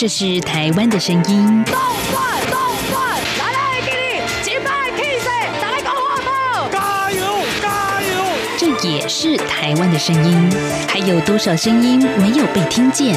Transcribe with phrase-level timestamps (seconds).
[0.00, 1.62] 这是台湾的声音。
[1.66, 1.74] 动
[2.10, 2.58] 转动
[2.90, 5.26] 转，来来给你击败 Kiss，
[5.60, 6.66] 再来个火炮！
[6.72, 7.22] 加油
[7.60, 8.24] 加油！
[8.56, 10.50] 这也是台湾的声音。
[10.88, 13.14] 还有多少声音没有被听见？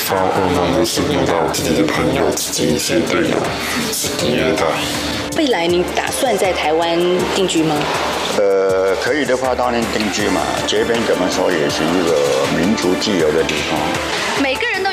[0.00, 3.36] 发噩梦的是梦到自己的朋友、自己一些队友
[3.90, 4.66] 是虐待。
[5.38, 6.98] 未来你打算在台湾
[7.34, 7.74] 定居吗？
[8.36, 10.42] 呃，可以的话当然定居嘛。
[10.66, 13.80] 这边怎么说也是一个民族自由的地方。
[14.42, 14.60] 每个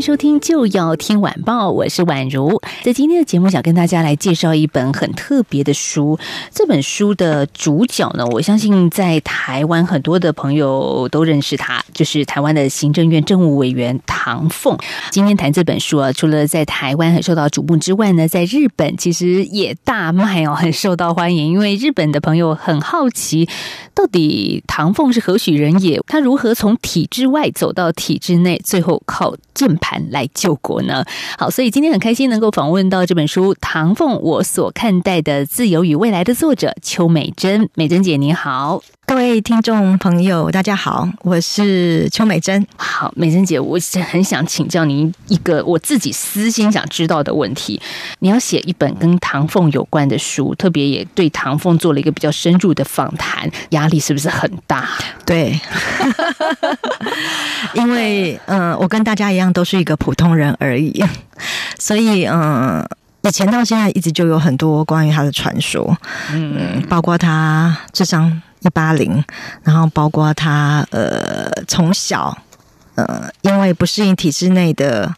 [0.00, 2.60] 收听就要听晚报，我是宛如。
[2.82, 6.18] 在今天的节目，想跟大家来介绍一本很特别的书。
[6.52, 14.76] 这本书的主角呢，我相信在台湾很多的朋友都认识他，就是台湾的行政院政务委员唐凤。
[15.10, 21.52] 今天谈这本书啊，除了在台湾很受到瞩目之外呢，在日本其实也大卖哦，很受到欢迎。
[21.52, 23.48] 因为日本的朋友很好奇，
[23.94, 26.00] 到底唐凤是何许人也？
[26.06, 31.02] 他如何从体制外走到体制内，最后靠键盘盘来救国呢？
[31.38, 37.70] 好，所以今天很开心能够访问到这本书《唐凤我所看待的自由与未来》的作者邱美珍。
[37.74, 38.82] 美珍姐，你好。
[39.08, 42.64] 各位听众朋友，大家好，我是邱美珍。
[42.76, 47.80] 好，美珍姐，我是很想请教您一个我自己私心想知道的问题。
[48.18, 54.86] 你要写一本跟唐凤有关的书，特别也对唐凤做了一个比较深入的访谈，压力是不是很大？
[55.24, 55.58] 对，
[57.72, 61.02] 因为嗯、呃我跟大家一样都是一个普通人而已，
[61.80, 62.38] 所以嗯。
[62.38, 62.86] 呃
[63.22, 65.94] 以前到现在一直就有很多关于他的传说，
[66.32, 69.24] 嗯，包括他智商一八零，
[69.62, 72.36] 然后包括他呃从小
[72.94, 75.14] 呃因为不适应体制内的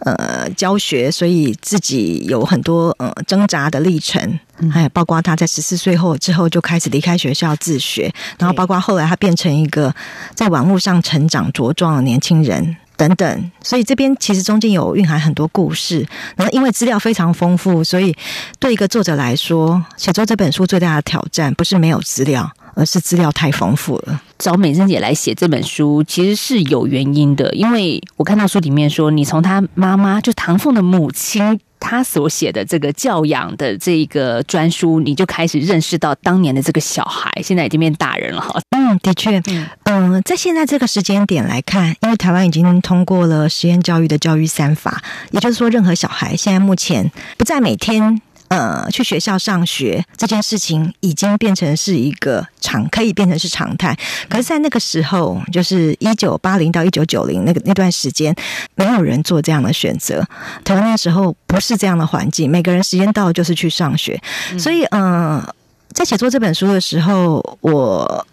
[0.00, 4.38] 呃教学，所以自己有很多呃挣扎的历程，
[4.72, 9.94] 还有包括他在十四岁后之后就开始离开学校自学，然后包括后来他变成一个
[10.34, 12.76] 在网络上成长茁壮的年轻人。
[12.96, 16.06] 等等，所以这边其实中间有蕴含很多故事。
[16.36, 18.16] 然后因为资料非常丰富，所以
[18.60, 24.20] 对一个作者来说，写作这本书最大的挑战不是没有资料，而是资料太丰富了。
[24.38, 31.60] 找美珍姐来写这本书，其实是有原因的，因为我看到书里面说，你从她妈妈就唐凤的母亲。
[31.80, 38.58] 她所写的这个教养的这个专书，你就开始认识到当年的这个小孩，现在已经变大人了哈。
[38.70, 39.38] 嗯，的确，
[39.82, 45.02] 嗯、在现在这个时间点来看，因为台湾已经通过了实验教育的教育三法，
[45.32, 48.22] 也就是说，任何小孩现在目前不再每天。
[48.48, 53.96] 呃，去学校上学这件事情已经变成是一个常，可以变成是常态。
[54.28, 58.34] 可是，在那个时候，就是一九八零到一九九零那个那段时间，
[58.74, 60.24] 没有人做这样的选择。
[60.64, 64.20] 台湾那时候不是这样的环境，每个人时间到了就是去上学。
[64.58, 65.54] 所以，嗯、呃，
[65.92, 68.26] 在写作这本书的时候，我。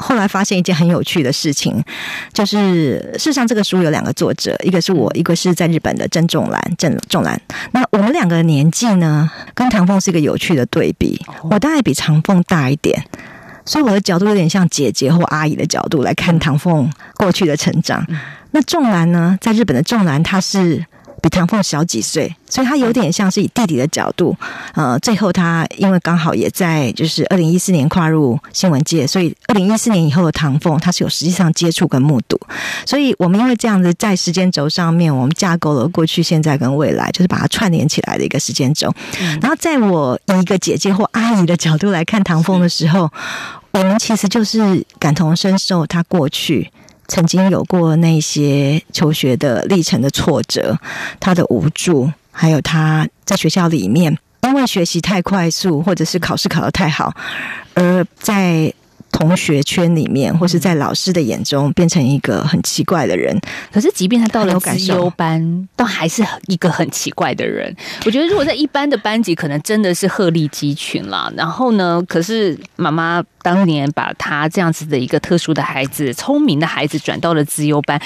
[0.00, 1.82] 后来发现一件很有趣的事情，
[2.32, 6.60] 就是事实上这个书有两个作者，一个是我，一个是在日本的郑仲兰。
[6.76, 7.40] 郑仲兰，
[7.72, 11.20] 那我们两个年纪呢，跟唐凤是一个有趣的对比。
[11.50, 13.04] 我大概比唐凤大一点，
[13.64, 18.06] 所以我的角度有点像姐姐或阿姨的角度来看唐凤过去的成长。
[18.52, 20.84] 那仲兰呢，在日本的仲兰，他是。
[21.20, 24.36] 比唐凤小几岁，所以他有点像是以弟弟的角度，
[24.74, 32.38] 呃，最后他因为刚好也在就是二零一四年跨入新闻界，所以二零一四年以后的唐凤，他是有实际上接触跟目睹，
[32.86, 38.92] 所以我们因为这样子在时间轴上面，我们架构了过去、现在跟未来，就是把它串联起来的一个时间轴。
[39.40, 43.10] 然后，在我以一个姐姐或阿姨的角度来看唐凤的时候，
[43.72, 46.70] 我们其实就是感同身受他过去。
[47.08, 50.78] 曾经有过那些求学的历程的挫折，
[51.18, 57.12] 他的无助，还有他在学校里面因为学习太快速，或者是考试考得太好，
[57.74, 58.72] 而在
[59.18, 63.36] 同学圈里面，或是在老师的眼中，变成一个很奇怪的人。
[63.72, 67.74] 可是，即便他到了感优班，都还是一个很奇怪的人。
[68.06, 71.28] 我觉得，如果在一般的班级，可能真的是鹤立鸡群啦。
[71.36, 78.00] 然后呢，可是妈妈当年把他这样子的一个特殊的孩子、聪明的孩子转到了资优班，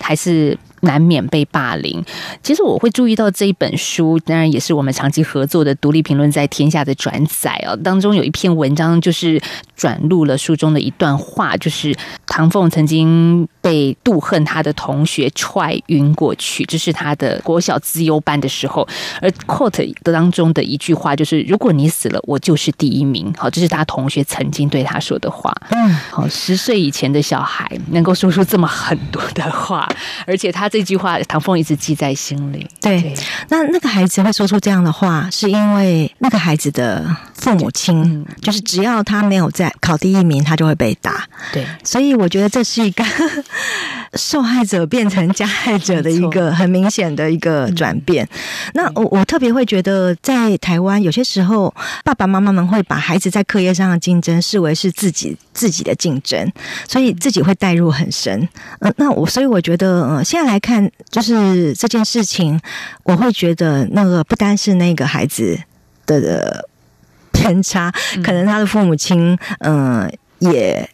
[0.00, 0.56] 还是。
[0.82, 2.00] 难免被霸凌。
[2.42, 7.74] 其实我会注意到这一本书，当然也是我们长期合作的独立评论在天下的转载哦。
[7.82, 9.40] 当中有一篇文章就是
[9.76, 11.92] 转录了书中的一段话，就是
[12.26, 18.86] 唐凤曾经被妒恨他的同学踹晕过去，这是他的国小资优班的时候。
[19.20, 25.52] 而 quote 当中的一句话就是：“如果你死了，我就是第一名。”好，这是他同学曾经对他说的话。
[25.70, 29.88] 嗯，好，十岁以前的小孩能够说出这么狠毒的话，
[30.26, 32.66] 而且他这句话，唐凤一直记在心里。
[32.80, 33.14] 对，
[33.50, 41.28] 那那个孩子会说出这样的话，是因为那个孩子的父母亲，就是只要他没有在考第一名，他就会被打。
[41.52, 43.04] 对，所以我觉得这是一个
[44.14, 48.28] 受害者变成加害者的一个很明显的一个转变。
[48.74, 51.74] 那我我特别会觉得，在台湾有些时候，
[52.04, 56.48] 爸爸妈妈们会把孩子在课业上的竞争视为是自己自己的竞争，
[56.88, 58.48] 所以自己会带入很深。
[58.78, 62.60] 嗯，那我所以我觉得，呃，现在来看，就是这件事情，
[63.02, 65.58] 我会觉得那个不单是那个孩子
[66.06, 66.68] 的
[67.42, 67.92] 偏差，
[68.22, 70.88] 可能他的父母亲，嗯，也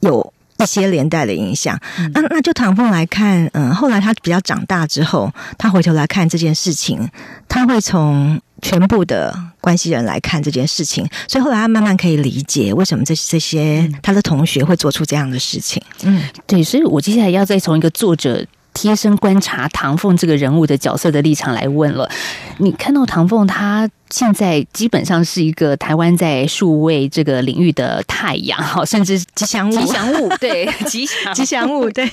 [0.00, 0.32] 有。
[0.60, 1.78] 一些连带的影响，
[2.12, 7.08] 那那就唐凤来看，嗯，后来他比较长大之后，他回头来看这件事情，
[7.48, 15.80] 他会从全部的关系人来看这件事情，所以后来他慢慢可以理解为什么这这些他的同学会做出这样的事情。
[16.02, 22.10] 嗯，对，所以我接下来要再从一个作者贴身观察唐凤这个人物的角色的立场来问了，
[22.56, 23.88] 你看到唐凤他。
[24.10, 32.08] 现在基本上是一个台湾在数位这个领域的太阳，哈，甚至吉祥物，吉祥物， 对， 吉祥吉祥物，对，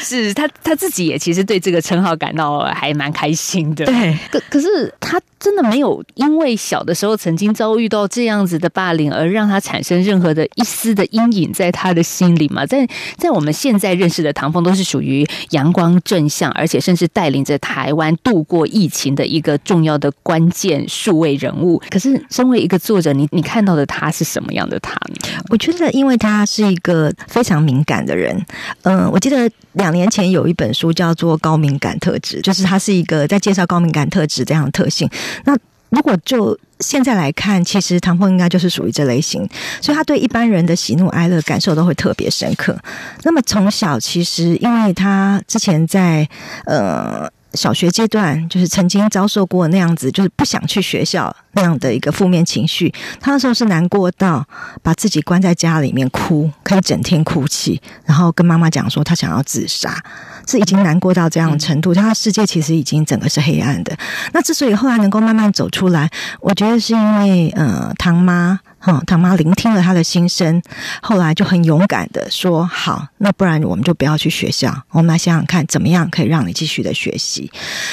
[0.00, 4.16] 是他他自己也其实对这个称号感到还蛮开心的，对。
[4.30, 12.64] 可可是他真的没有因为小的时候曾经遭遇到这样子的霸凌而让他产生任何的一丝的阴影在他的心里嘛？
[12.64, 20.88] 在在我们现在认识的唐峰都是属于阳光正向，而且甚至带领着台湾度过疫情的一个重要的关键。
[21.02, 25.16] 数位人物，可是身为一个作者，你你看到的他是什么样的他呢？
[25.48, 28.40] 我觉得，因为他是一个非常敏感的人。
[28.82, 35.10] 嗯，我记得两年前有一本书叫做《高敏感特质》，就是他是一个在介绍高敏感特质这样的特性。
[35.44, 35.56] 那
[35.90, 39.44] 如果就现在来看，其实唐凤应该就是属于这类型，
[39.80, 42.78] 所以他对一般人的喜怒哀乐感受都会特别深刻。
[43.24, 46.28] 那么从小，其实因为他之前在
[46.66, 47.28] 呃。
[47.54, 52.92] 小学阶段就是曾经遭受过那样子，就是不想去学校那样的一个负面情绪。
[53.20, 54.46] 他那时候是难过到
[54.82, 60.02] 把自己关在家里面哭，可以整天哭泣，然后跟妈妈讲说他想要自杀，
[60.46, 61.94] 是已经难过到这样的程度。
[61.94, 63.96] 他的世界其实已经整个是黑暗的。
[64.32, 66.10] 那之所以后来能够慢慢走出来，
[66.40, 68.60] 我觉得是因为呃，唐妈。
[68.84, 70.60] 哈，他妈聆听了他的心声，
[71.00, 77.48] 后来就很勇敢的说：“好，那不然我们就不要去学校，我们来想想看，怎么样可以让你继续的学习。”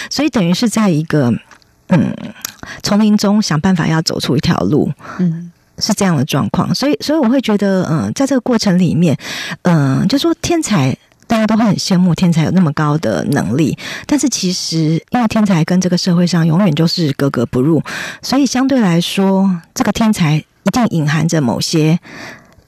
[0.09, 1.31] 所以等于是在一个
[1.89, 2.11] 嗯
[2.81, 6.73] 丛林中想办法要走出一条路，嗯，是这样的状况。
[6.73, 9.15] 所以，所以我会觉得，嗯，在这个过程里面，
[9.61, 10.97] 嗯，就说天才
[11.27, 13.77] 大家都会很羡慕天才有那么高的能力，
[14.07, 17.79] 但是其实因为天才跟这个社会上永远就是格格不入，
[18.23, 20.43] 所以相对来说，这个天才。
[20.63, 21.99] 一定隐含着某些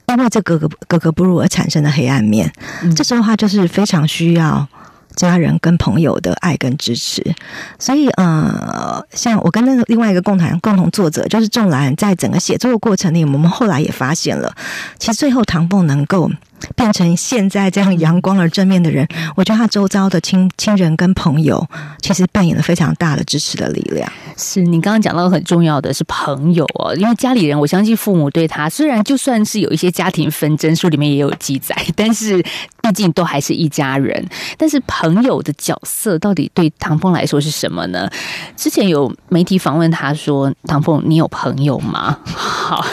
[0.08, 2.52] 因为这格格格格不入而产生的黑暗面。
[2.94, 4.68] 这时候，他就是非常需要
[5.16, 7.34] 家人跟朋友的爱跟支持。
[7.78, 14.54] 所以，呃，像我跟那个另外一个共同共同作者，就是仲兰，在整个写作的过程里，我们后来也发现了，
[14.98, 16.30] 其实最后唐凤能够。
[16.76, 19.04] 变成现在这样阳光而正面的人，
[19.34, 21.68] 我觉得他周遭的亲亲人跟朋友，
[22.00, 24.08] 其实扮演了非常大的支持的力量。
[24.36, 32.44] 是你刚刚讲到很重要的是朋友哦，因为家里人，我相信父母对他虽然就算是有一些家庭纷争，书里面也有记载，但是
[32.82, 34.28] 毕竟都还是一家人。
[34.58, 38.08] 但是朋友的角色到底对唐凤来说是什么呢？
[38.56, 42.84] 之前有媒体访问他说：“唐凤，你有朋友吗？” 好，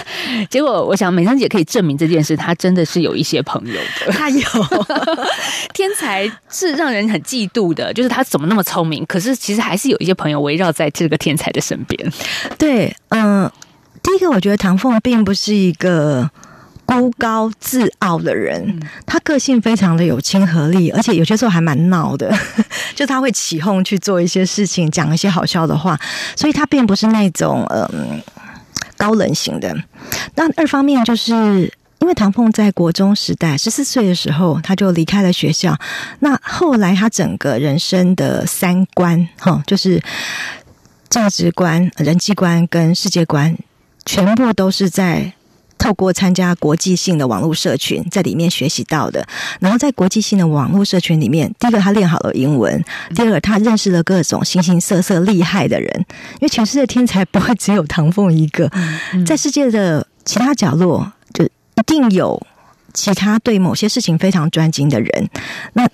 [0.49, 3.59] 结果我想美香姐可以证明这件事，她真的是有一些朋。
[3.59, 4.41] 友的，她有
[5.73, 9.05] 天才是让人很嫉妒的，就是他怎么那么聪明？
[9.05, 12.11] 可是其实还是有一些朋友围绕在这个天才的身边。
[12.57, 13.51] 对，嗯，
[14.01, 16.29] 第一个我觉得唐凤并不是一个
[16.89, 22.35] 孤高自傲的人，他个性非常的有亲和力，而且有些时候还蛮闹的，
[22.95, 25.99] 就他会起哄去做一些事情，讲一些好笑的话，
[26.35, 28.21] 所以他并不是那种嗯
[28.97, 29.75] 高冷型的。
[30.35, 31.71] 那二方面就是。
[32.01, 35.77] 因为唐凤在国中时代十四岁的时候，他就离开了学校。
[36.21, 40.01] 那后来他整个人生的三观，哈，就是
[41.09, 43.53] 价值观、人际观跟世界观，
[44.05, 45.33] 全部都是在
[45.79, 49.27] 透过参加国际性的网络社群在里面学习到的。
[49.59, 52.83] 然后在国际性的网络社群里面，第一个他练好了英文，
[53.15, 56.05] 第二个他认识了各种形形色色厉害的人。
[56.33, 58.69] 因为全世界天才不会只有唐凤一个，
[59.25, 61.43] 在世界的其他角落就。
[61.45, 62.45] 一定有
[62.93, 65.29] 其他对某些事情非常专精的人，
[65.73, 65.87] 那。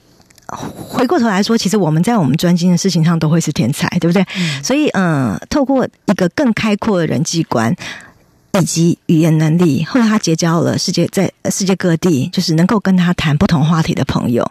[0.47, 4.23] 回过头来说，其实我们在我们专精的事情上都会是天才，对不对？
[4.63, 7.75] 所以，嗯，透过一个更开阔的人际观
[8.59, 14.49] 以及语言能力，后来他结交了世界在世界各地，就是能够跟他谈不同话题的朋友，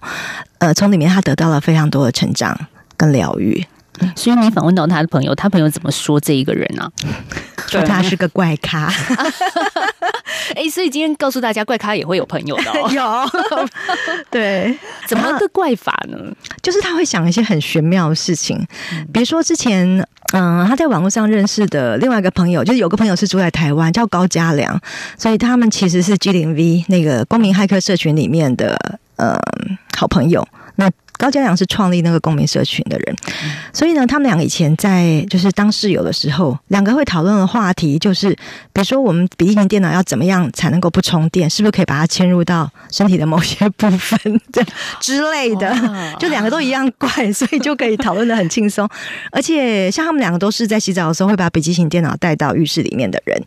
[0.58, 2.58] 呃，从里面他得到了非常多的成长
[2.96, 3.64] 跟疗愈。
[4.16, 6.90] 所以你访问到他的朋友，他朋友怎么说这一个人呢？
[7.68, 8.92] 说他是个怪咖。
[10.54, 12.90] 哎，所以今天告诉大家，怪咖也会有朋友的哦。
[12.90, 13.30] 有，
[14.30, 16.18] 对，怎么个怪法呢？
[16.62, 18.64] 就是他会想一些很玄妙的事情，
[19.12, 24.78] 比如说之前，嗯，他在网络上认识的另外一个朋友，就是有个朋友是住在台湾，叫高家良，
[25.16, 28.76] 所以他们其实是 G 零 V 那个公民骇客社群里面的
[29.16, 29.38] 呃
[29.96, 30.46] 好朋友。
[31.18, 33.16] 那高家良是创立那个公民社群的人，
[33.73, 38.30] 所以呢，他们两个以前在就是当室友的时候，两个会讨论的话题就是，
[38.73, 44.18] 比如说我们笔记型电脑要怎么样才能够不充电，是不是可以把它嵌入到身体的某些部分
[44.52, 44.62] 这
[45.00, 45.75] 之类的，
[46.18, 48.88] 就两个都一样怪，所以就可以讨论的很轻松。
[49.30, 53.40] 而且像他们两个都是在洗澡的时候会把笔记型电脑带到浴室里面的人。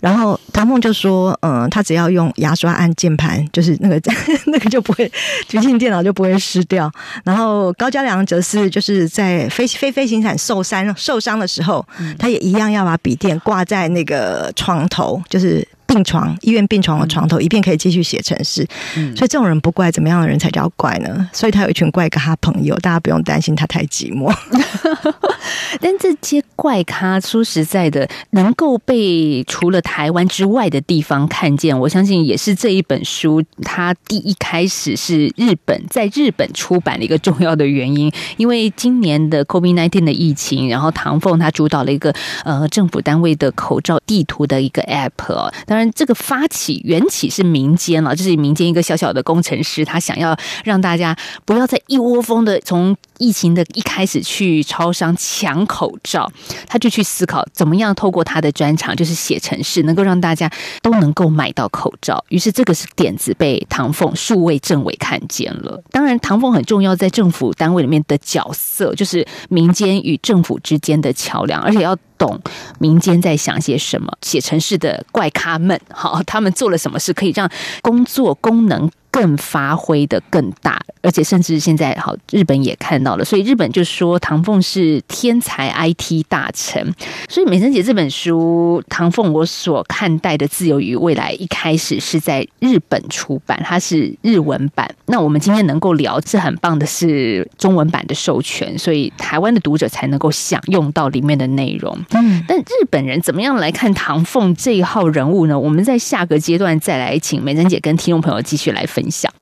[0.00, 4.00] 然后唐梦就说，嗯，他只要用牙刷按键盘，就是那个
[4.46, 5.06] 那个就不会
[5.48, 6.90] 笔记型电脑就不会湿掉。
[7.24, 11.86] 然后高嘉良则是就是在飞飞飞行伞受伤受伤的时候，
[12.18, 15.66] 他也一样要把笔电挂在那个床头，就是。
[15.92, 18.66] 病床医院病床的床头，一便可以继续写程式。
[19.14, 21.28] 所以这种人不怪，怎么样的人才叫怪呢？
[21.32, 24.34] 所以他有一群怪咖朋友，大家不用担心他太寂寞。
[25.80, 38.10] 但这些怪咖，说实在的，能够被除了台湾之外的地方看见，我相信也是这一本书它第一开始是日本在日本出版的一个重要的原因。
[38.36, 45.81] 因为今年的 COVID nineteen 的疫情，然后唐凤他主导了一个呃政府单位的口罩地图的一个 app，当然。
[45.90, 56.30] 这个发起缘起是民间了，就是民间一个小小的工程师，他想要让大家不要再一窝蜂的从疫情的一开始去超商抢口罩，
[56.66, 60.50] 他就去思考怎么样透过他的专长，就是写程式，能够让大家
[60.82, 62.24] 都能够买到口罩。
[62.28, 65.82] 于是这个是点子被唐凤数位政委看见了。
[65.90, 71.96] 当然，唐凤很重要，在政府单位里面的角色，就是民间与政府之间的桥梁，而且要。
[72.22, 72.40] 懂
[72.78, 77.50] 民间在想些什么，写城市的怪咖们，好，他们做了什么事可以让
[77.82, 78.88] 工作功能。
[79.12, 86.82] 更发挥的更大，而且甚至现在好，日本也看到了，所以日本就说唐凤是天才 IT 大臣。
[87.28, 94.90] 所以美珍姐这本书《唐凤我所看待的自由与未来》一开始是在日本出版，它是日文版。
[95.04, 101.94] 那我们今天能够聊，这很棒的，是中文版的授权，所以台湾的读者才能够享用到里面的内容。
[102.12, 105.58] 嗯，但日本人怎么样来看唐凤这一号人物呢？
[105.58, 109.01] 我们在下个阶段再来请美珍姐跟听众朋友继续来分。
[109.02, 109.32] 分享。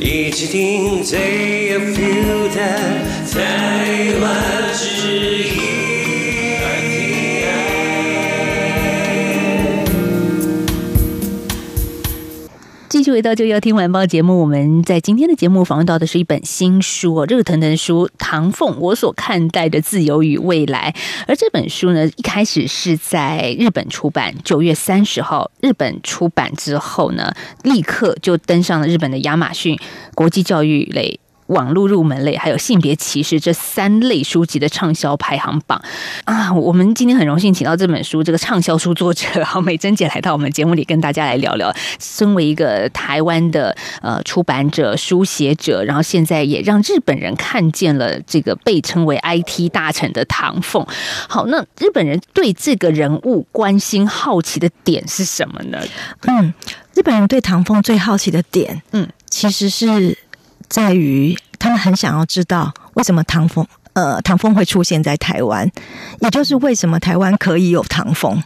[0.00, 2.60] 一起听最有 feel 的
[3.32, 4.63] 台湾
[12.94, 20.94] 继续回到就要听晚报节目，我们在今天的节目访问到的是一本新书，热腾腾的书《唐凤我所看待的自由与未来》。
[21.26, 27.34] 而这本书呢，一开始是在日本出版，九月三十号日本出版之后呢，
[27.64, 29.76] 立刻就登上了日本的亚马逊
[30.14, 31.18] 国际教育类。
[31.46, 35.82] 网络入门类还有性别歧视这三类书籍的畅销排行榜
[36.24, 36.52] 啊！
[36.52, 41.74] 我们今天很荣幸请到这本书这个畅销书作者好美珍姐来到我们节目里跟大家来聊聊。
[42.00, 50.86] 身为一个台湾的呃出版者、书写者，然后现在也让日本人看见了这个被称为 IT 大臣的唐凤。
[51.28, 55.78] 好，那日本人对这个人物关心好奇的点是什么呢？
[56.22, 56.54] 嗯，
[56.94, 60.16] 日本人对唐凤最好奇的点，嗯，其实是。
[60.74, 65.70] 在于他们很想要知道为什么唐风呃唐风会出现在台湾，
[66.18, 68.42] 也就是为什么台湾可以有唐风。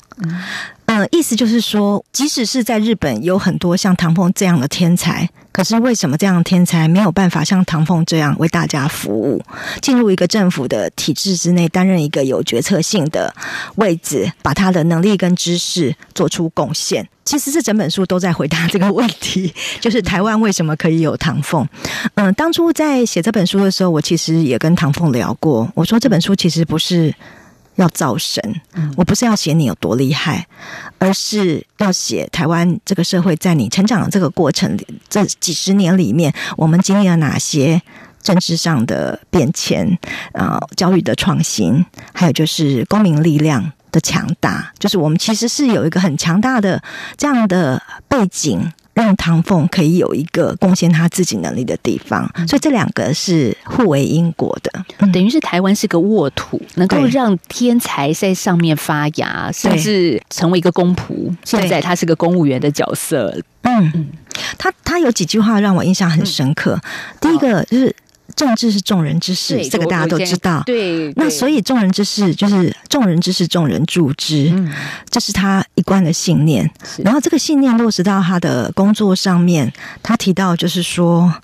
[0.90, 9.42] 嗯意思就是说，即使是在日本有很多像唐凤这样的天才，可是为什么这样的天才没有办法像唐凤这样为大家服务，
[9.82, 13.34] 进入一个政府的体制之内，担任一个有决策性的
[13.76, 17.06] 位置，把他的能力跟知识做出贡献？
[17.26, 21.68] 其实这整本书都在回答这个问题， 就是台湾为什么可以有唐凤？
[22.14, 27.14] 嗯，当初在写这本书的时候，我其实也跟唐凤聊过，我说这本书其实不是。
[27.78, 28.42] 要造神，
[28.96, 30.46] 我不是要写你有多厉害，
[30.98, 37.80] 而是要写台湾这个社会在你成长的这个过程里，这几十年里面，我们经历了哪些
[38.20, 39.96] 政治上的变迁，
[40.32, 46.82] 啊，教育的创新，还有就是公民力量的强大，就是我们其实是有一个很强大的
[47.16, 48.72] 这样的背景。
[49.02, 54.84] 让唐凤可以有一个贡献他自己能力的地方，所以这两个是互为因果的。
[54.98, 55.12] 嗯。
[55.12, 57.10] 等于是台湾是个沃土，能够对。
[57.10, 61.34] 让天才在上面发芽，甚至成为一个公仆。
[61.44, 64.08] 现在他是个公务员的角色，嗯，
[64.58, 66.78] 他他有几句话让我印象很深刻。
[67.20, 67.94] 第一个就是
[68.38, 70.62] 政治是众人之事，这个大家都知道。
[70.64, 74.72] 对，那所以众人之事就是众人之事，众人助之，嗯
[75.10, 76.70] 这是他一贯的信念。
[77.04, 81.34] 然后这个信念落实到他的工作上面，他提到就是说。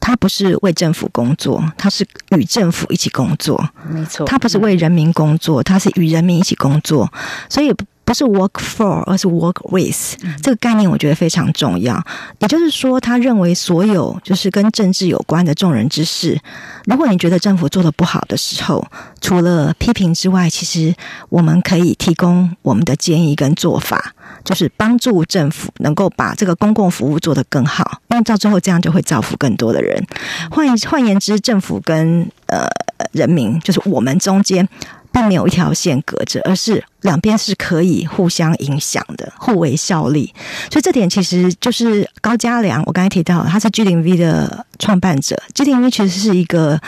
[0.00, 3.62] 他不是为政府工作，他是与政府一起工作。
[3.90, 7.12] 没错，他不是为人民工作，他是与人民一起工作，
[7.50, 7.70] 所以
[8.08, 12.02] 不不是 work for，而是 work with、这个概念，我觉得非常重要。
[12.38, 16.40] 也就是说，他认为所有就是跟政治有关的众人之事，
[16.86, 18.82] 如果你觉得政府做的不好的时候，
[19.20, 20.94] 除了批评之外，其实
[21.28, 24.14] 我们可以提供我们的建议跟做法。
[24.44, 30.02] 就是帮助政府能够把这个公共服务做得更好，因为到最后这样就会造福更多的人。
[30.50, 32.66] 换言换言之，政府跟呃
[33.12, 34.66] 人民，就是我们中间。
[35.12, 40.32] 并没有一条线隔着，而是两边是可以互相影响的，互为效力。
[40.70, 46.78] 所以这点其实就是高家良，我刚才提到他是 G 零 V 的创办者，G 零 V 其实是一个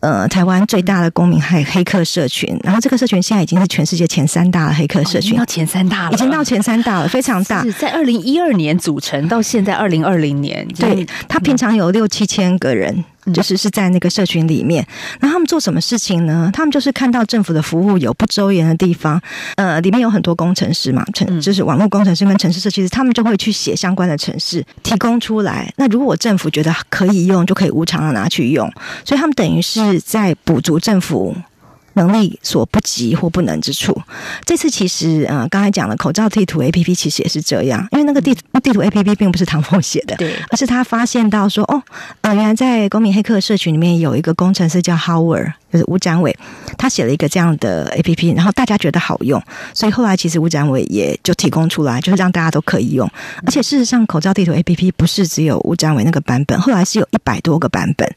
[0.00, 7.62] 呃台湾最大的公民黑黑客社群，然后这个社群现在已经是全世界前三大的黑客社群，到前三大了，已经到前三大了，非常大。
[7.62, 13.04] 是在二零一二年组成，到现在二零二零年，对他平常有六七千个人。
[13.32, 14.86] 就是是在那个社群里面，
[15.20, 16.50] 那他们做什么事情呢？
[16.52, 19.20] 他们就是看到政府的服务有不周延的地方，
[19.56, 25.72] 呃，里面有很多工程师嘛，城就是网络工程师跟城市设计师，他们就会去写相关的城市提供出来。
[25.76, 28.70] 那如果政府觉得可以用，就可以无偿的拿去用，
[29.04, 31.34] 所以他们等于是在补足政府。
[31.94, 34.00] 能力所不及或不能之处，
[34.44, 41.82] 这次其实呃，刚才讲了口罩地图 A P P 其实也是这样，因为那个地地图 A P P 并不是唐凤写的，对，而是他发现到说，哦，
[42.20, 46.34] 呃，原来在公民黑客社群里面有一个工程师叫 Howard，就是吴展伟，
[46.78, 53.10] 他写了一个这样的 A P P，然后大家觉得好用，所以后来其实吴展伟也就提供出来，就是让大家都可以用。
[53.44, 58.08] 而且事实上，口罩地图 A P P 不是只有吴展伟那个版本，后来是有一百多个版本，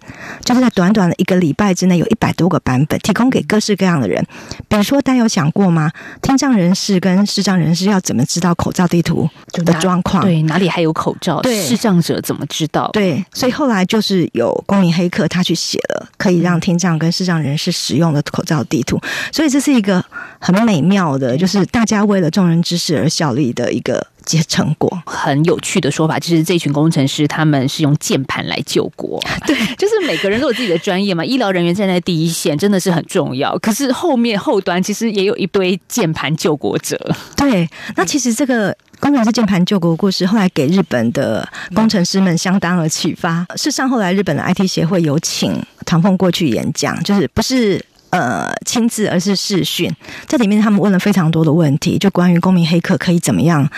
[0.45, 4.23] 就是在短短的一个礼拜之内，有一百多个版本提供给各式各样的人。
[4.67, 5.91] 比如说，大家有想过吗？
[6.21, 10.23] 听障人士跟视障人士要怎么知道口罩地图的状况？
[10.23, 11.41] 对，哪里还有口罩？
[11.41, 12.89] 对，视障者怎么知道？
[12.93, 18.99] 对，所以后来就是有公民黑客他去写了可以让听障跟视障人士使用的口罩地图，
[19.31, 20.03] 所以这是一个
[20.39, 24.07] 很美妙的，就是大家为了众人之事而效力的一个。
[24.27, 31.23] 结成果很有趣的说法，就是这群工程师他们是用键盘来救国， 对，就是每个人都有自己的专业嘛。
[31.23, 33.57] 医疗人员站在第一线，真的是很重要。
[33.59, 36.99] 可是后面后端其实也有一堆键盘救国者。
[37.37, 38.75] 对，那其实这个
[39.07, 43.45] 当然是键盘救国故事，后来给日本的工程师们相当的启发。
[43.55, 47.83] 事实上，后来日本的 IT 协会有请唐凤过去演讲，就是不是。
[48.09, 49.93] 呃，亲自而是视讯，
[50.27, 53.69] 这里面他们问了非常多的问题，就关于公民黑客可以怎么样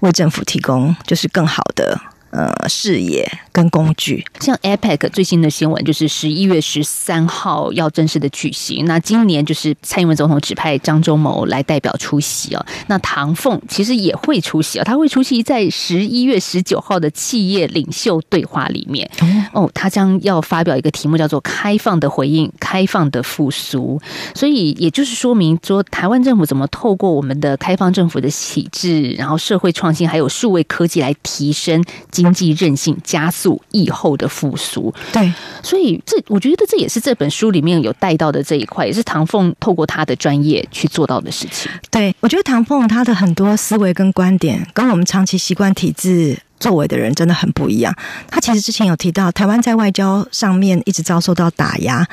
[0.00, 2.00] 为政府提供就是更好的
[2.32, 4.24] 呃视野跟工具。
[4.40, 12.66] 像 APEC 最新的新闻就是十一月十三号要正式的举行，那今年就是蔡英文总统指派张忠谋来代表出席哦。
[12.88, 19.08] 那唐凤其实也会出席啊，他会出席在十一月十九号的企业领袖对话里面
[19.52, 24.00] 哦，他将要发表一个题目叫做“开放的回应，开放的复苏”。
[24.34, 31.84] 所以也就是说明说，台湾政府怎么透过我们的开放政府的体制，然后社会创新，还有数位科技来提升
[32.22, 34.94] 经济韧性，加速疫后的复苏。
[35.12, 41.70] 对，所以这我觉得这也是这本书里面有带到的这一块，也是唐凤透过他的专业去做到的事情。
[41.90, 46.38] 对，我觉得唐凤他的很多思维跟观点，跟我们长期习惯体制。
[46.62, 47.92] 作为的人真的很不一样。
[48.30, 52.06] 他其实之前有提到，台湾在外交上面一直遭受到打压。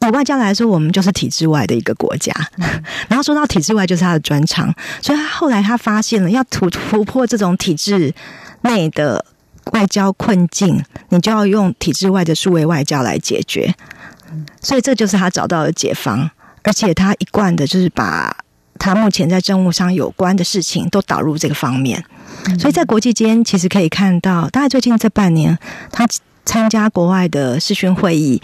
[0.00, 2.34] 以外交来说，我们就是体制外的一个国家。
[3.06, 4.74] 然后说到体制外，就是他的专长。
[5.00, 8.12] 所以他后来他发现了，要突突破这种体制
[8.62, 9.24] 内的
[9.72, 13.74] 外交困境，你就要用体制外的数位外交来解决。
[14.60, 16.30] 所以这就是他找到的解方，
[16.62, 18.36] 而且他一贯的就是把
[18.78, 22.04] 他目前在政务上有关的事情都导入这个方面。
[22.58, 25.56] 所以在国际间，其实可以看到，大概最近这半年，
[25.90, 26.06] 他
[26.52, 28.38] 参加国外的视讯会议，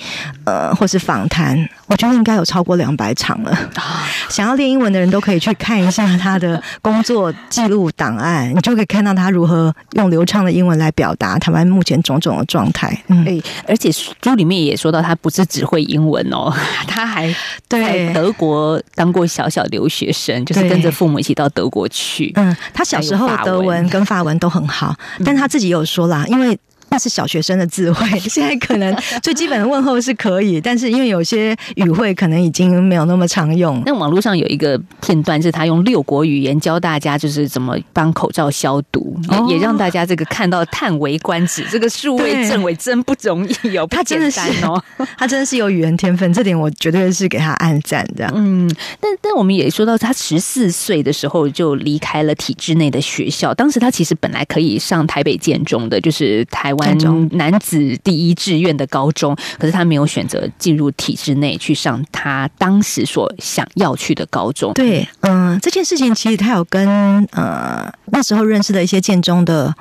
[0.44, 3.54] 呃，或是访谈，我觉得应该有超过两百场了。
[4.30, 12.98] 想要练英文的人都可以去看一下他的工作记录档案，你就可以看到他如何用流畅的英文来表达台湾目前种种的状态。
[13.08, 16.50] 嗯，对，而且书里面也说到，他不是只会英文哦，
[16.88, 17.28] 他还
[17.68, 22.32] 在对德国当过小小留学生，就是跟着父母一起到德国去。
[22.36, 26.58] 嗯，他小时候德文跟法文都很好，但他自己有说啦，因为。
[26.90, 33.83] 那是小学生的智慧， 现在可能 最基本的问候是可以，但是因为有些语汇可能已经没有那么常用。
[33.85, 41.64] 那网络上有一个片段，是他用六国语言教大家，就是怎么帮口罩消毒，哦也也让大家这个看到叹为观止。
[41.70, 44.83] 这个数位政委真不容易哦，他真的是哦。
[45.18, 48.31] 他真的是有语言天分，这点我绝对是给他暗赞的。
[48.35, 48.70] 嗯，
[49.01, 53.53] 但但我们也说到，他十四岁的时候就离开了体制内的学校。
[53.53, 64.72] 当时他其实本来可以上台北建中的，就是台湾建中男子第一志愿的高中，可是他没有选择进入体制内去上他当时所想要去的高中。
[64.72, 66.88] 对，嗯、这件事情其实他有跟
[67.32, 69.74] 呃那时候认识的一些建中的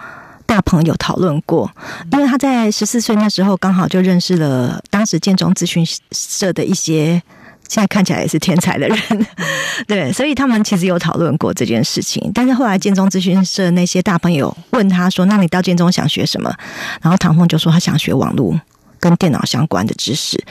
[0.45, 1.71] 大朋友讨论过，
[2.11, 7.21] 因为他在十四岁那时候刚好就认识了当时建中咨询社的一些。
[7.67, 8.97] 现在看起来也是天才的人，
[9.87, 12.31] 对，所以他们其实有讨论过这件事情。
[12.33, 16.53] 但是后来建中资讯社那些大朋友问他说：“那你到建中想学什么？”
[17.01, 18.59] 然后唐凤就说他想学网络
[18.99, 20.43] 跟电脑相关的知识。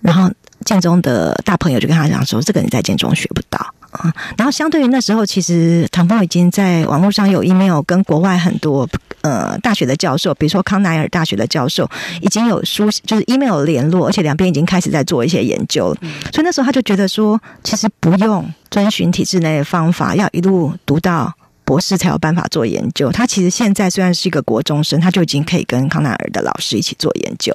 [0.00, 0.30] 然后
[0.64, 3.58] 建中的大朋友就跟他讲说：“这个你在建中学不到。”
[3.90, 8.88] 啊，然后相对于那时候，其实唐凤已经在网络上有 email 跟国外很多
[9.22, 11.88] 呃大学的教授，比如说康奈尔大学的教授，
[12.20, 15.96] 已经有书就是 email 联络，而且两边已经开始在做一些研究了。
[16.32, 21.34] 所以那时候他就觉得说，其实不用遵循体制内的方法，要一路读到。
[21.62, 23.12] 博士才有办法做研究。
[23.12, 27.54] 他其实现在虽然是一个国中生，他就已经可以跟康奈尔的老师一起做研究，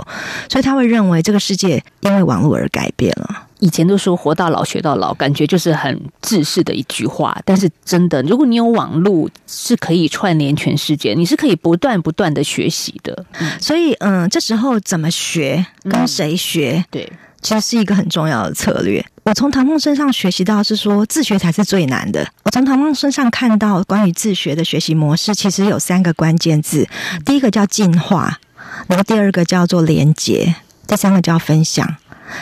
[0.49, 3.43] 所以他会认为这个世界因为网络而改变了。
[3.65, 7.35] 以前都说活到老学到老，感觉就是很自私的一句话。
[7.43, 13.25] 但是真的，如果你有网络，是可以串联全世界，你是可以不断不断的学习的。
[13.59, 19.03] 所以，嗯，这时候怎么学，跟谁学，对，其实是一个很重要的策略。
[19.23, 22.23] 我从唐梦身上学习到是说，自学才是最难的。
[22.43, 26.87] 我从唐梦身上看到关于自学的学习模式，其实有三个关键字：
[27.25, 28.37] 第一个叫进化，
[28.85, 30.53] 然后第二个叫做连接，
[30.85, 31.95] 第三个叫分享。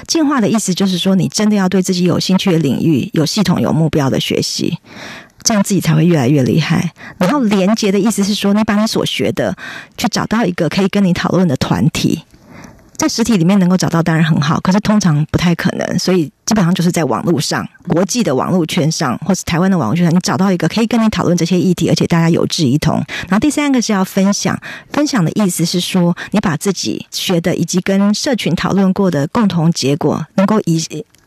[0.07, 4.77] 进化的意思就是说，你真的要对自己有兴趣的领域有系统、有目标的学习，
[5.43, 6.91] 这样自己才会越来越厉害。
[7.17, 9.55] 然后连接的意思是说，你把你所学的
[9.97, 12.23] 去找到一个可以跟你讨论的团体。
[12.97, 22.95] 在实体里面能够找到当然很好，可是通常不太可能，所以基本上就是在网络上、国际的网络圈上，或是台湾的网络圈上，你找到一个可以跟你讨论这些议题，而且大家有志一同。
[23.27, 24.57] 然后第三个是要分享，
[24.91, 30.81] 分享的意思是说，你把自己学的以及跟社群讨论过的共同结果，能够以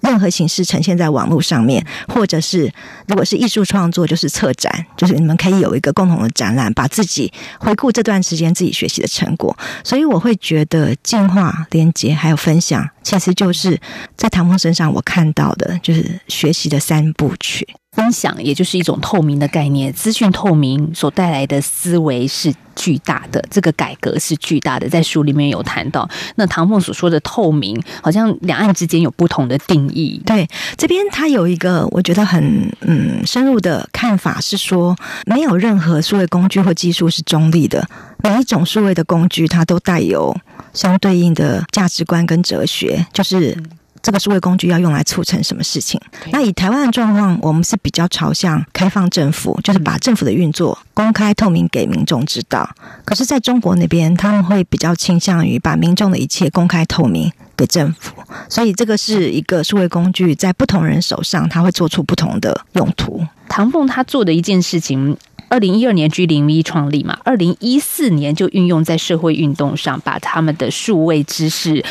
[0.06, 2.72] 任何形式呈现在网络上面，或者是
[3.06, 9.56] 如果是艺术创作，就是策展，就是你们可以有一个共同的展览，把自己回顾这段时间自己学习的成果。
[9.82, 13.80] 所以我会觉得进化、连接还有分享，其实就是
[14.16, 17.64] 在唐风身上我看到的，就是学习的三部曲。
[17.92, 26.06] 分享也就是一种透明的概念，资讯透明所带来的思维是巨大的，这个改革是巨大的，在书里面有谈到。
[26.34, 30.20] 那唐凤所说的透明，好像两岸之间有不同的定义。
[30.26, 37.88] 对，这边他有一个我觉得很嗯深入的看法是说，没有任何数位工具或技术是中立的，
[38.18, 40.36] 每一种数位的工具它都带有
[40.76, 43.60] 相对应的价值观跟哲学，就是。
[44.02, 46.00] 这个数位工具要用来促成什么事情？
[46.30, 52.70] 那以台湾的状况，我们是比较朝向开放政府，就是把政府的运作公开透明给民众知道。
[53.04, 58.12] 可是，在中国那边，他们会比较倾向于把民众的一切公开透明给政府，
[58.48, 63.26] 所以这个是一个数位工具在不同人手上，它会做出不同的用途。
[63.48, 65.16] 唐凤他做的一件事情。
[65.48, 71.84] 二零一二年 G 零 V 创立嘛，二零一四年就运用在社会运动上，把他们的数位知识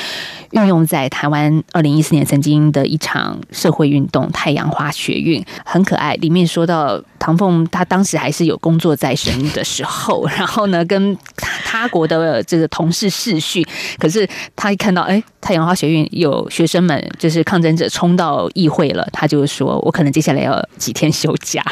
[0.56, 1.64] 运用在台湾。
[1.72, 6.16] 二零一四年曾经的一场社会运动——太阳花学运，很可爱。
[6.16, 13.66] 里面说到唐凤，他当时还是有工作在身的时候，然后呢，跟他国的这个同事视讯。
[14.00, 21.64] 可是他一看到，哎，太阳花学运有学生们就是抗争者冲到议会了，他就说：“我可能接下来要几天休假，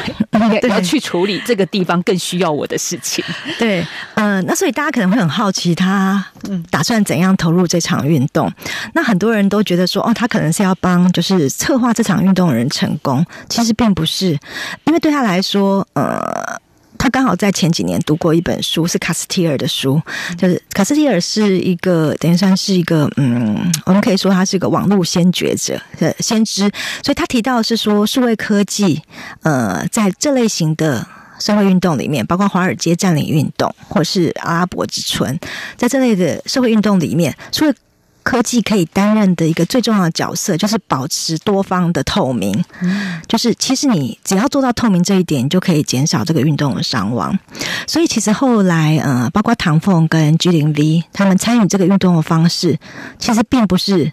[0.68, 3.24] 要去处理这个。”地方更需要我的事情，
[3.58, 3.80] 对，
[4.14, 6.24] 嗯、呃，那所以大家可能会很好奇，他
[6.70, 8.52] 打算怎样投入这场运动？
[8.92, 14.38] 那很多人都觉得说，哦，他可能是要帮就是策划这场运动的人成功，其实并不是，
[14.84, 16.60] 因为对他来说，呃。
[16.96, 20.00] 他刚好在前几年读过一本书，是卡斯蒂尔的书，
[20.38, 26.62] 就是卡斯蒂尔是一个等于算是一个嗯，我们可以说他是一个网络先觉者呃先知，
[27.02, 29.02] 所以他提到的是说数位科技
[29.42, 31.06] 呃在这类型的。
[31.40, 35.36] 社会运动里面，包括华尔街占领运动，或是阿拉伯之春，
[35.76, 37.74] 在这类的社会运动里面，数位
[38.24, 42.64] 科技可以担任的一个最重要的角色，就是保持多方的透明。
[43.28, 47.38] 就是其实你只要做到透明这一点，就可以减少这个运动的伤亡。
[47.86, 52.78] 所以其实后来，呃，包括唐凤跟 G 零 V 他们参与这个运动的方式，
[53.18, 54.12] 其实并不是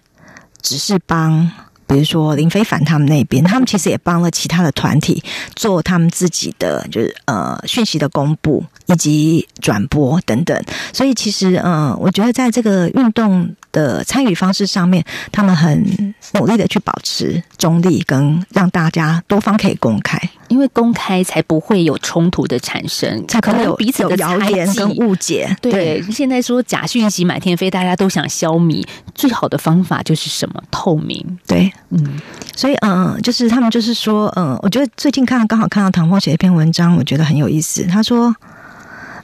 [0.62, 1.50] 只是帮。
[1.88, 5.22] 比如说林非凡他们那边，他们其实也帮了其他的团体
[5.58, 10.58] 做他们自己的就是呃讯息的公布以及转播等等。
[10.94, 25.56] 所以其实嗯，我觉得在这个运动的参与方式上面，他们很努力的去保持中立，跟让大家多方可以公开，因为公开才不会有冲突的产生，才可能有彼此的谣言跟误解。
[25.62, 30.62] 对，现在说假讯息满天飞，大家都想消弭，最好的方法就是什么？
[30.70, 31.40] 透明。
[31.48, 31.72] 对。
[31.90, 32.20] 嗯，
[32.56, 37.84] 所以嗯，就是他们就是说，嗯，我觉得最近看刚好看到唐凤写一篇文章，我觉得很有意思。
[37.84, 38.34] 他说，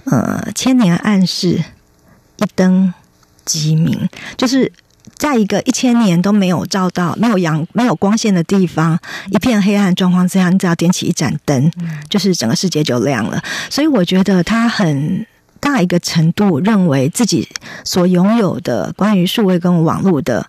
[0.05, 1.63] 呃，千年暗示
[2.37, 2.93] 一灯
[3.47, 3.97] 鸡鸣，
[4.37, 4.71] 就是
[5.15, 8.99] 在一个一千年都没有照到、没有阳、没有光线的地方，
[9.31, 11.71] 一片黑暗状况之下，你只要点起一盏灯，
[12.07, 13.41] 就是整个世界就亮了。
[13.71, 15.25] 所以我觉得他很
[15.59, 17.49] 大一个程度认为自己
[17.83, 20.45] 所拥有的关于数位跟网络的。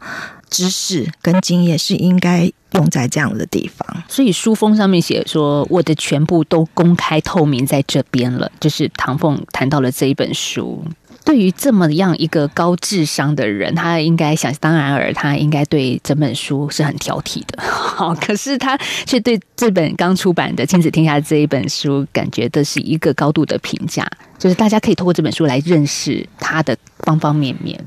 [0.50, 8.50] 知识跟经验是应该用在这样的地方，所以书封上面写说我的全部都公开透明在这边了。
[8.58, 10.82] 就是唐凤谈到了这一本书，
[11.28, 17.62] 对于这么样一个高智商的人，他应该想当然尔，他应该对整本书是很挑剔的。
[17.62, 27.78] 好， 可是他却对这本刚出版的《亲子天下》这一本书，感觉的是一个高度的评价，就是大家可以透过这本书来认识他的方方面面。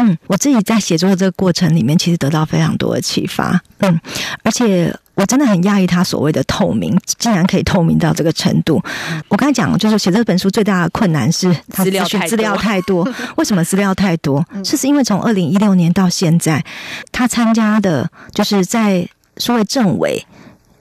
[0.00, 3.60] 嗯，我自己在写作的这个过程里面，其实得到非常多的启发。
[3.78, 4.00] 嗯，
[4.42, 8.82] 而且我真的很讶异，他所谓的透明，竟然可以透明到这个程度。
[9.28, 13.06] 我刚才讲，就是写这本书最大的困难是资料资料太多。
[13.36, 14.44] 为什么资料太多？
[14.64, 16.64] 是是因为从二零一六年到现在，
[17.12, 20.24] 他参加的就是在所谓政委。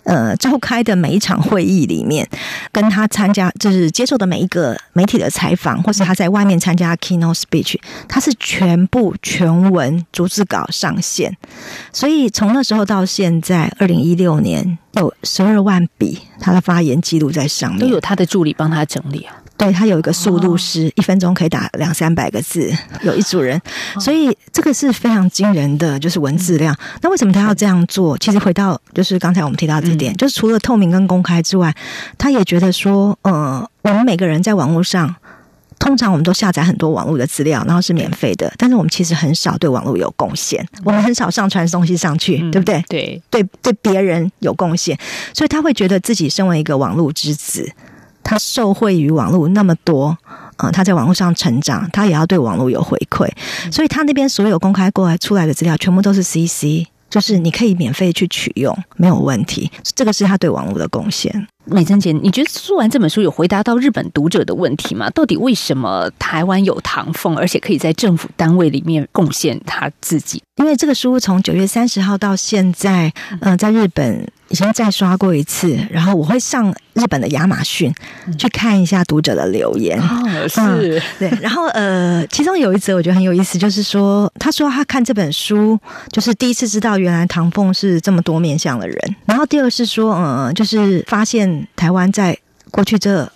[0.10, 2.28] 呃，召开的每一场会议里面，
[2.72, 7.76] 跟他参加就是接受的每一个媒体的采访，或是他在外面参加 keynote speech，
[8.08, 11.38] 他是全部全文逐字稿上线。
[11.94, 19.36] 所以从那时候到现在，二零一六年有十二万笔他的发言记录在上面，都有他的助理帮他整理啊。
[19.60, 23.62] 对他有一个速度师，一分钟可以打两三百个字，有一组人，
[24.00, 26.74] 所以这个是非常惊人的，就是文字量。
[27.02, 28.18] 那为什么他要这样做？
[28.18, 31.76] 其实回到就是刚才我们提到这点，就是除了透明跟公开之外，
[32.18, 35.14] 他也觉得说，呃，我们每个人在网络上，
[35.78, 42.82] 通常我们都下载很多网络的资料，然后是免费的，但是我们其实很少对网络有贡献，我们很少上传东西上去，对不对？
[42.88, 43.22] 对。
[43.30, 44.98] 对对，别人有贡献，
[45.34, 47.70] 所以他会觉得自己身为一个网络之子。
[48.24, 50.18] 他受惠于网络那么多，
[50.58, 53.28] 啊，他在网络上成长，他也要对网络有回馈，
[53.72, 59.72] 所以他那边所有公开过来出来的资料，全部都是 CC，就是你可以免费去取用，没有问题。
[59.96, 61.48] 这个是他对网络的贡献。
[61.72, 65.10] 美珍姐，你觉得做完这本书有回答到日本读者的问题吗？
[65.12, 70.42] 到底为什么台湾有唐凤，而且可以在政府单位里面贡献他自己？
[70.58, 74.28] 因为这个书从九月三十号到现在，嗯，在日本。
[74.52, 77.94] 已经再刷过一次，然后我会上日本的亚马逊
[78.36, 80.02] 去看一下读者的留言。
[80.02, 81.30] 哦是，对。
[81.40, 85.78] 然后呃，其中有一则我觉得很有意思，就是说他说他看这本书，
[86.12, 89.16] 就是第一次知道原来唐凤是这么多面相的人。
[89.28, 92.38] 然后第二个是说，嗯，就是发现台湾在
[92.72, 93.32] 过去这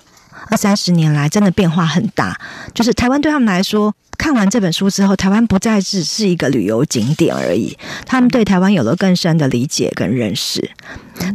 [0.49, 2.39] 二三十年来真的变化很大，
[2.73, 3.93] 就是台湾对他们来说。
[4.15, 10.69] 看完这本书之后，台湾不再只是一个旅游景点而已，他们对台湾有了更深的理解跟认识。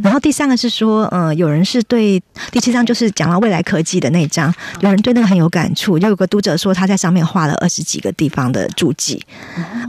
[0.01, 2.19] 然后第三个是说，嗯，有人是对
[2.51, 9.23] 第七章就是讲到未来科技的那章，有人对那个很有感触，就有个读者说他在上面画了二十几个地方的注记，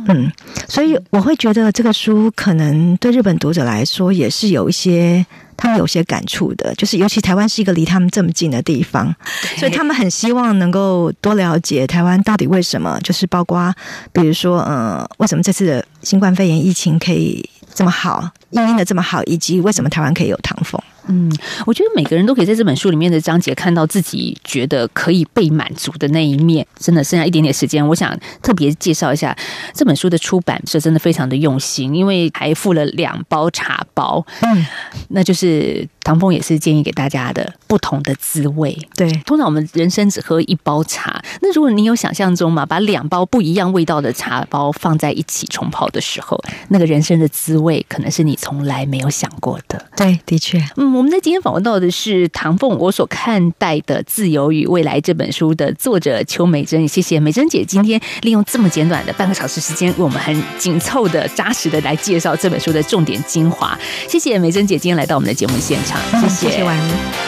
[0.09, 0.31] 嗯，
[0.69, 5.25] 所以我会觉得这个书可能对日本读者来说也是有一些。
[5.61, 9.15] 他们有些感触的，就是尤其台湾是一个离他们这么近的地方，
[9.59, 13.73] 所以他们很希望能够多了解台湾到底为什么，就是包括
[14.11, 20.81] 比如说，呃，为什么这次的新冠肺炎疫情可以这么好，应应的这么好，以及为什么台湾可以有唐风。
[21.09, 21.31] 嗯，
[21.67, 26.67] 我觉得每个人都可以在这本书里面的章节看到自己觉得可以被满足的那一面。
[26.79, 29.37] 真的剩下一点点时间，我想特别介绍一下
[29.75, 34.25] 这本书的出版社，真的非常的用心，因为还附了两包茶包。
[34.43, 34.67] 嗯，
[35.09, 38.77] 那就是唐峰也是建议给大家的不同的滋味。
[38.97, 49.85] 对，通常我们人生只喝一包茶，那如果你有想象中嘛，把两包不一样味道的茶包放在一起冲泡的时候，那个人生的滋味，可能是你从来没有想过的。
[49.97, 63.79] 对，的确，嗯，我们在今天访问到的是唐凤，我所看待的自由与未来这本书的作者邱美珍，谢谢美珍姐今天利用这么简短的半个小时时间，为我们很紧凑的、扎实的来介绍这本书的重点精华。
[64.09, 66.77] 谢谢美珍姐今天来到我们的节目现场，谢嗯谢谢婉。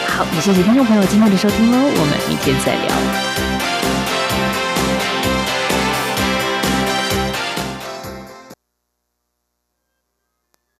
[0.07, 3.32] 好，也谢谢听众朋友今天的收听哦，我们明天再聊。